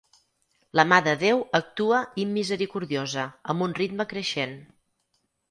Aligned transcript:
La 0.77 0.85
mà 0.93 0.97
de 1.07 1.11
déu 1.23 1.43
actua 1.59 1.99
immisericordiosa, 2.23 3.27
amb 3.55 3.67
un 3.69 3.77
ritme 3.83 4.09
creixent. 4.17 4.59